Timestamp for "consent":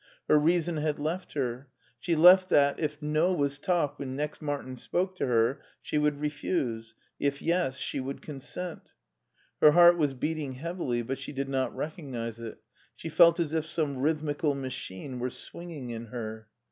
8.23-8.89